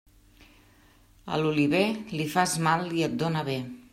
A 1.35 1.37
l'oliver, 1.41 1.83
li 2.15 2.27
fas 2.37 2.57
mal 2.69 2.89
i 3.01 3.07
et 3.09 3.21
dóna 3.25 3.47
bé. 3.51 3.59